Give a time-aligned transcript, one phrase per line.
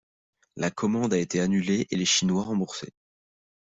[0.55, 2.91] La commande a été annulée et les Chinois remboursés.